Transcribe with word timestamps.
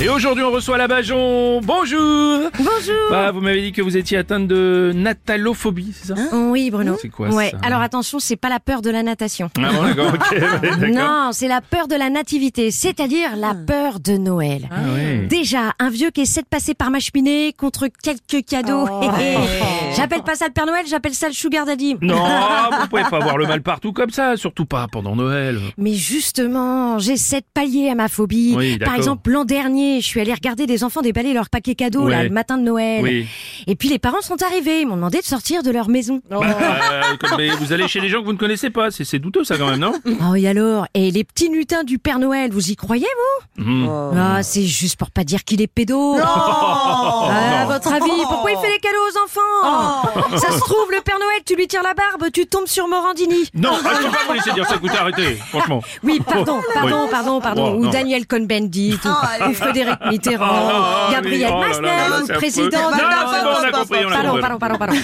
Et 0.00 0.08
aujourd'hui, 0.08 0.44
on 0.44 0.52
reçoit 0.52 0.78
la 0.78 0.86
Bajon. 0.86 1.60
Bonjour. 1.60 2.50
Bonjour. 2.56 3.10
Bah, 3.10 3.32
vous 3.32 3.40
m'avez 3.40 3.62
dit 3.62 3.72
que 3.72 3.82
vous 3.82 3.96
étiez 3.96 4.16
atteinte 4.16 4.46
de 4.46 4.92
natalophobie, 4.94 5.92
c'est 5.92 6.14
ça 6.14 6.14
oui, 6.32 6.70
Bruno. 6.70 6.96
C'est 7.02 7.08
quoi, 7.08 7.30
Ouais. 7.30 7.50
ça 7.50 7.58
Alors 7.64 7.80
attention, 7.80 8.20
c'est 8.20 8.36
pas 8.36 8.48
la 8.48 8.60
peur 8.60 8.80
de 8.80 8.90
la 8.90 9.02
natation. 9.02 9.50
Ah 9.58 9.72
bon, 9.72 9.82
d'accord, 9.82 10.12
ouais. 10.30 10.90
Non, 10.92 11.30
c'est 11.32 11.48
la 11.48 11.60
peur 11.60 11.88
de 11.88 11.96
la 11.96 12.10
nativité, 12.10 12.70
c'est-à-dire 12.70 13.34
la 13.36 13.54
peur 13.56 13.98
de 13.98 14.12
Noël. 14.12 14.68
Ah 14.70 14.76
ouais. 14.94 15.26
Déjà, 15.28 15.72
un 15.80 15.90
vieux 15.90 16.10
qui 16.10 16.20
essaie 16.20 16.42
de 16.42 16.46
passer 16.46 16.74
par 16.74 16.92
ma 16.92 17.00
cheminée 17.00 17.52
contre 17.58 17.88
quelques 17.88 18.46
cadeaux. 18.46 18.86
j'appelle 19.96 20.22
pas 20.22 20.36
ça 20.36 20.46
le 20.46 20.52
Père 20.52 20.66
Noël, 20.66 20.86
j'appelle 20.88 21.14
ça 21.14 21.26
le 21.26 21.34
Sugar 21.34 21.66
Daddy. 21.66 21.96
Non, 22.02 22.14
vous 22.82 22.86
pouvez 22.88 23.02
pas 23.02 23.16
avoir 23.16 23.36
le 23.36 23.48
mal 23.48 23.62
partout 23.62 23.92
comme 23.92 24.10
ça, 24.10 24.36
surtout 24.36 24.64
pas 24.64 24.86
pendant 24.92 25.16
Noël. 25.16 25.58
Mais 25.76 25.94
justement, 25.94 27.00
j'essaie 27.00 27.40
de 27.40 27.46
pallier 27.52 27.90
à 27.90 27.96
ma 27.96 28.06
phobie. 28.06 28.54
Oui. 28.56 28.78
Par 28.78 28.94
exemple, 28.94 29.28
l'an 29.32 29.44
dernier, 29.44 29.87
je 30.00 30.06
suis 30.06 30.20
allée 30.20 30.32
regarder 30.34 30.66
des 30.66 30.84
enfants 30.84 31.00
déballer 31.02 31.32
leurs 31.32 31.50
paquets 31.50 31.74
cadeaux 31.74 32.04
Ouais. 32.04 32.10
là, 32.12 32.22
le 32.24 32.30
matin 32.30 32.58
de 32.58 32.62
Noël. 32.62 33.02
Oui. 33.02 33.26
Et 33.66 33.74
puis 33.74 33.88
les 33.88 33.98
parents 33.98 34.20
sont 34.20 34.40
arrivés, 34.42 34.82
ils 34.82 34.86
m'ont 34.86 34.96
demandé 34.96 35.18
de 35.18 35.24
sortir 35.24 35.62
de 35.62 35.70
leur 35.70 35.88
maison. 35.88 36.20
Euh, 36.30 36.36
comme- 37.20 37.36
mais 37.38 37.48
vous 37.50 37.72
allez 37.72 37.88
chez 37.88 38.00
des 38.00 38.08
gens 38.08 38.20
que 38.20 38.24
vous 38.26 38.32
ne 38.32 38.38
connaissez 38.38 38.70
pas, 38.70 38.90
c'est 38.90 39.18
douteux 39.18 39.44
ça 39.44 39.56
quand 39.58 39.68
même, 39.70 39.80
non? 39.80 39.92
Oh 40.30 40.34
et 40.34 40.46
alors 40.48 40.86
Et 40.94 41.10
les 41.10 41.24
petits 41.24 41.48
lutins 41.48 41.84
du 41.84 41.98
Père 41.98 42.18
Noël, 42.18 42.50
vous 42.52 42.70
y 42.70 42.76
croyez 42.76 43.06
vous? 43.56 43.64
Mhm. 43.64 43.88
Ah, 44.16 44.42
c'est 44.42 44.64
juste 44.64 44.96
pour 44.96 45.10
pas 45.10 45.24
dire 45.24 45.44
qu'il 45.44 45.60
est 45.62 45.66
pédo. 45.66 46.16
Ah, 46.22 46.97
pourquoi 48.48 48.52
il 48.52 48.66
fait 48.66 48.72
les 48.72 48.80
cadeaux 48.80 48.98
aux 49.08 49.24
enfants 49.24 50.38
Ça 50.38 50.52
se 50.52 50.60
trouve, 50.60 50.90
le 50.90 51.00
Père 51.00 51.18
Noël, 51.18 51.40
tu 51.44 51.54
lui 51.56 51.66
tires 51.66 51.82
la 51.82 51.94
barbe, 51.94 52.30
tu 52.32 52.46
tombes 52.46 52.66
sur 52.66 52.88
Morandini. 52.88 53.48
Non, 53.54 53.70
ah, 53.84 53.90
je 54.00 54.06
peux 54.06 54.10
pas 54.10 54.18
vous 54.26 54.32
laisser 54.34 54.52
dire 54.52 54.66
ça, 54.66 54.76
écoutez, 54.76 54.96
arrêtez, 54.96 55.34
franchement. 55.48 55.82
Oui, 56.02 56.20
pardon, 56.24 56.60
pardon, 56.74 57.02
Oui. 57.04 57.10
pardon, 57.10 57.40
pardon. 57.40 57.72
Oh, 57.74 57.78
ou 57.78 57.84
non. 57.84 57.90
Daniel 57.90 58.26
Cohn-Bendit, 58.26 58.98
ou, 59.04 59.48
ou 59.48 59.54
Frédéric 59.54 59.98
Mitterrand, 60.10 60.70
Oh, 61.08 61.12
Gabriel 61.12 61.52
oh 61.54 61.60
Masner, 61.60 62.34
président 62.34 62.90
Pardon, 62.90 64.40
pardon, 64.40 64.58
pardon, 64.58 64.78
pardon. 64.78 64.94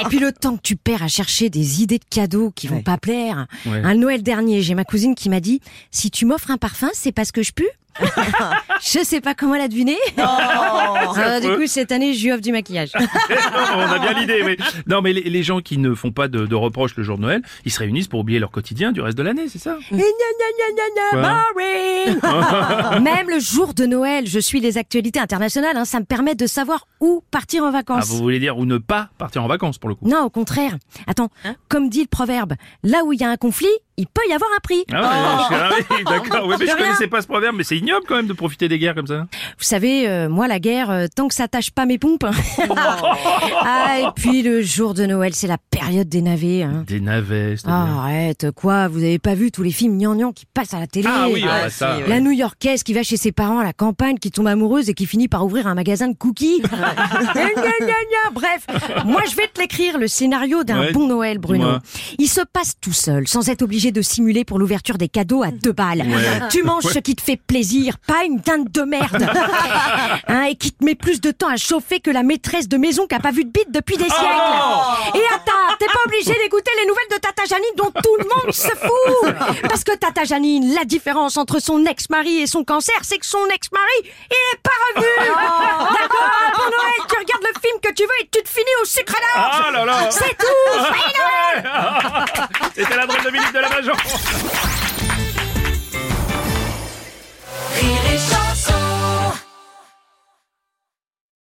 Et 0.00 0.08
puis 0.08 0.18
le 0.18 0.32
temps 0.32 0.56
que 0.56 0.62
tu 0.62 0.76
perds 0.76 1.02
à 1.02 1.08
chercher 1.08 1.50
des 1.50 1.82
idées 1.82 1.98
de 1.98 2.04
cadeaux 2.08 2.52
qui 2.54 2.68
vont 2.68 2.82
pas 2.82 2.96
plaire. 2.96 3.46
Un 3.66 3.94
Noël 3.94 4.22
dernier, 4.22 4.62
j'ai 4.62 4.74
ma 4.74 4.84
cousine 4.84 5.14
qui 5.14 5.28
m'a 5.28 5.40
dit 5.40 5.60
si 5.90 6.10
tu 6.10 6.24
m'offres 6.24 6.50
un 6.50 6.56
parfum, 6.56 6.88
c'est 6.92 7.12
parce 7.12 7.32
que 7.32 7.42
je 7.42 7.52
pue. 7.52 7.68
Je 8.82 9.04
sais 9.04 9.20
pas 9.20 9.34
comment 9.34 9.56
la 9.56 9.68
deviner. 9.68 9.96
Ah, 11.22 11.40
du 11.40 11.48
coup, 11.56 11.66
cette 11.66 11.92
année, 11.92 12.14
je 12.14 12.24
lui 12.24 12.32
offre 12.32 12.40
du 12.42 12.52
maquillage. 12.52 12.92
on 13.74 13.80
a 13.80 13.98
bien 13.98 14.12
l'idée, 14.18 14.42
mais 14.44 14.56
non, 14.86 15.00
mais 15.02 15.12
les, 15.12 15.22
les 15.22 15.42
gens 15.42 15.60
qui 15.60 15.78
ne 15.78 15.94
font 15.94 16.12
pas 16.12 16.28
de, 16.28 16.46
de 16.46 16.54
reproches 16.54 16.96
le 16.96 17.02
jour 17.02 17.16
de 17.16 17.22
Noël, 17.22 17.42
ils 17.64 17.70
se 17.70 17.78
réunissent 17.78 18.08
pour 18.08 18.20
oublier 18.20 18.38
leur 18.38 18.50
quotidien 18.50 18.92
du 18.92 19.00
reste 19.00 19.16
de 19.18 19.22
l'année, 19.22 19.48
c'est 19.48 19.58
ça 19.58 19.76
Et 19.90 19.94
gna, 19.96 20.02
gna, 20.02 20.66
gna, 20.76 21.20
gna, 21.20 21.22
gna, 21.22 21.42
boring. 21.54 23.02
Même 23.02 23.28
le 23.30 23.38
jour 23.40 23.74
de 23.74 23.86
Noël, 23.86 24.26
je 24.26 24.38
suis 24.38 24.60
les 24.60 24.78
actualités 24.78 25.18
internationales. 25.20 25.76
hein, 25.76 25.84
ça 25.84 26.00
me 26.00 26.04
permet 26.04 26.34
de 26.34 26.46
savoir 26.46 26.86
où 27.00 27.22
partir 27.30 27.64
en 27.64 27.68
Ah, 27.68 27.72
vacances. 27.72 28.06
vous 28.08 28.18
voulez 28.18 28.38
dire 28.38 28.58
ou 28.58 28.66
ne 28.66 28.78
pas 28.78 29.10
partir 29.18 29.42
en 29.44 29.48
vacances 29.48 29.78
pour 29.78 29.88
le 29.88 29.94
coup 29.96 30.06
Non, 30.08 30.22
au 30.24 30.30
contraire. 30.30 30.76
Attends, 31.06 31.30
comme 31.68 31.88
dit 31.88 32.02
le 32.02 32.08
proverbe, 32.08 32.54
là 32.82 33.04
où 33.04 33.12
il 33.12 33.20
y 33.20 33.24
a 33.24 33.30
un 33.30 33.36
conflit, 33.36 33.68
il 34.00 34.06
peut 34.06 34.22
y 34.28 34.32
avoir 34.32 34.50
un 34.56 34.60
prix. 34.60 34.84
Ah, 34.92 35.00
ouais, 35.02 35.56
ah 35.56 35.70
oui, 35.90 36.04
d'accord. 36.08 36.46
Ouais, 36.46 36.56
mais 36.58 36.66
je 36.66 36.72
rien. 36.72 36.84
connaissais 36.84 37.06
pas 37.06 37.20
ce 37.20 37.26
proverbe, 37.26 37.54
mais 37.56 37.64
c'est 37.64 37.76
ignoble 37.76 38.06
quand 38.08 38.16
même 38.16 38.26
de 38.26 38.32
profiter 38.32 38.66
des 38.68 38.78
guerres 38.78 38.94
comme 38.94 39.06
ça. 39.06 39.26
Vous 39.58 39.64
savez, 39.64 40.08
euh, 40.08 40.28
moi, 40.30 40.48
la 40.48 40.58
guerre, 40.58 40.90
euh, 40.90 41.06
tant 41.14 41.28
que 41.28 41.34
ça 41.34 41.48
tâche 41.48 41.70
pas 41.70 41.84
mes 41.84 41.98
pompes. 41.98 42.24
ah, 43.60 43.98
et 44.00 44.06
puis 44.16 44.42
le 44.42 44.62
jour 44.62 44.94
de 44.94 45.04
Noël, 45.04 45.34
c'est 45.34 45.46
la 45.46 45.58
période 45.90 46.08
des 46.08 46.22
navets. 46.22 46.62
hein. 46.62 46.84
Des 46.86 47.00
navets, 47.00 47.56
c'est-à-dire. 47.56 47.94
Ah, 47.98 48.02
arrête, 48.04 48.46
quoi 48.54 48.86
Vous 48.86 48.98
avez 48.98 49.18
pas 49.18 49.34
vu 49.34 49.50
tous 49.50 49.64
les 49.64 49.72
films 49.72 49.96
gnangnang 49.98 50.32
qui 50.32 50.46
passent 50.46 50.72
à 50.72 50.78
la 50.78 50.86
télé? 50.86 51.08
Ah 51.10 51.26
oui, 51.28 51.44
ah, 51.50 51.68
ça. 51.68 51.96
La 52.06 52.20
New-Yorkaise 52.20 52.84
qui 52.84 52.92
va 52.94 53.02
chez 53.02 53.16
ses 53.16 53.32
parents 53.32 53.58
à 53.58 53.64
la 53.64 53.72
campagne, 53.72 54.16
qui 54.18 54.30
tombe 54.30 54.46
amoureuse 54.46 54.88
et 54.88 54.94
qui 54.94 55.04
finit 55.06 55.26
par 55.26 55.44
ouvrir 55.44 55.66
un 55.66 55.74
magasin 55.74 56.06
de 56.06 56.14
cookies. 56.16 56.62
Bref, 58.32 58.66
moi 59.04 59.22
je 59.28 59.34
vais 59.34 59.48
te 59.52 59.60
l'écrire, 59.60 59.98
le 59.98 60.06
scénario 60.06 60.62
d'un 60.64 60.80
Ouais. 60.80 60.92
bon 60.92 61.06
Noël, 61.08 61.38
Bruno. 61.38 61.78
Il 62.18 62.28
se 62.28 62.40
passe 62.52 62.74
tout 62.80 62.92
seul, 62.92 63.26
sans 63.26 63.48
être 63.48 63.62
obligé 63.62 63.90
de 63.90 64.00
simuler 64.02 64.44
pour 64.44 64.58
l'ouverture 64.60 64.96
des 64.96 65.08
cadeaux 65.08 65.42
à 65.42 65.50
deux 65.50 65.72
balles. 65.72 66.04
Tu 66.50 66.62
manges 66.62 66.84
ce 66.84 67.00
qui 67.00 67.16
te 67.16 67.22
fait 67.22 67.36
plaisir, 67.36 67.98
pas 68.06 68.24
une 68.24 68.36
dinde 68.38 68.70
de 68.70 68.82
merde. 68.82 69.26
Hein, 70.28 70.44
et 70.50 70.54
qui 70.54 70.70
te 70.72 70.84
met 70.84 70.94
plus 70.94 71.20
de 71.20 71.30
temps 71.30 71.48
à 71.48 71.56
chauffer 71.56 71.98
que 72.00 72.10
la 72.10 72.22
maîtresse 72.22 72.68
de 72.68 72.76
maison 72.76 73.06
qui 73.06 73.14
a 73.14 73.20
pas 73.20 73.32
vu 73.32 73.44
de 73.44 73.50
bite 73.50 73.72
depuis 73.72 73.96
des 73.96 74.04
siècles. 74.04 75.14
Et 75.14 75.20
attends, 75.34 75.74
t'es 75.80 75.86
pas 75.86 76.00
obligé 76.04 76.34
d'écouter 76.34 76.70
les 76.78 76.86
nouvelles 76.86 77.08
de 77.10 77.16
Tata 77.16 77.44
Janine 77.46 77.74
dont 77.74 77.90
tout 77.90 78.16
le 78.18 78.24
monde 78.24 78.52
se 78.52 78.68
fout. 78.68 79.62
Parce 79.68 79.82
que 79.82 79.96
Tata 79.96 80.24
Janine, 80.24 80.74
la 80.74 80.84
différence 80.84 81.38
entre 81.38 81.58
son 81.58 81.84
ex-mari 81.86 82.42
et 82.42 82.46
son 82.46 82.64
cancer, 82.64 82.94
c'est 83.02 83.18
que 83.18 83.26
son 83.26 83.46
ex-mari, 83.46 83.84
il 84.02 84.36
est 84.52 84.60
pas 84.62 84.70
revu. 84.94 85.08
D'accord 85.18 86.30
Pour 86.54 86.66
Noël, 86.66 87.00
tu 87.08 87.18
regardes 87.18 87.42
le 87.42 87.60
film 87.60 87.80
que 87.82 87.92
tu 87.94 88.02
veux 88.02 88.20
et 88.20 88.28
tu 88.30 88.42
te 88.42 88.48
finis 88.48 88.76
au 88.82 88.84
sucre 88.84 89.14
à 89.16 89.20
l'orge. 89.38 89.62
Ah 89.66 89.70
là 89.72 89.84
là 89.86 90.10
C'est 90.10 90.36
tout. 90.36 90.46
C'était 92.76 92.96
la 92.96 93.06
drôle 93.06 93.24
de 93.24 93.30
minute 93.30 93.52
de 93.52 93.58
la 93.58 93.68
Bajon 93.70 93.96